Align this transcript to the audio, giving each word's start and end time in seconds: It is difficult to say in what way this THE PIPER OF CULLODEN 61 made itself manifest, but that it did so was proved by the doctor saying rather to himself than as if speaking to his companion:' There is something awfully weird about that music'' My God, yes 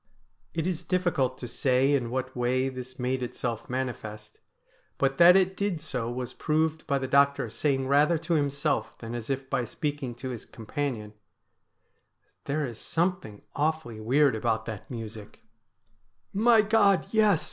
It 0.55 0.65
is 0.65 0.81
difficult 0.81 1.37
to 1.37 1.47
say 1.47 1.93
in 1.93 2.09
what 2.09 2.35
way 2.35 2.69
this 2.69 2.95
THE 2.95 2.95
PIPER 2.95 2.95
OF 2.95 2.97
CULLODEN 2.97 3.11
61 3.11 3.11
made 3.11 3.23
itself 3.61 3.69
manifest, 3.69 4.41
but 4.97 5.17
that 5.17 5.35
it 5.35 5.55
did 5.55 5.79
so 5.79 6.09
was 6.09 6.33
proved 6.33 6.87
by 6.87 6.97
the 6.97 7.07
doctor 7.07 7.51
saying 7.51 7.87
rather 7.87 8.17
to 8.17 8.33
himself 8.33 8.97
than 8.97 9.13
as 9.13 9.29
if 9.29 9.45
speaking 9.65 10.15
to 10.15 10.29
his 10.31 10.47
companion:' 10.47 11.13
There 12.45 12.65
is 12.65 12.79
something 12.79 13.43
awfully 13.55 13.99
weird 13.99 14.35
about 14.35 14.65
that 14.65 14.89
music'' 14.89 15.43
My 16.49 16.63
God, 16.63 17.05
yes 17.11 17.39